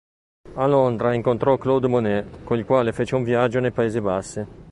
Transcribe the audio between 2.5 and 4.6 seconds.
il quale fece un viaggio nei Paesi Bassi.